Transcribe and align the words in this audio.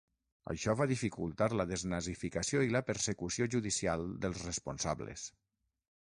Això 0.51 0.73
va 0.77 0.85
dificultar 0.91 1.47
la 1.59 1.65
desnazificació 1.71 2.63
i 2.67 2.73
la 2.75 2.81
persecució 2.87 3.47
judicial 3.57 4.07
dels 4.25 4.41
responsables. 4.47 5.27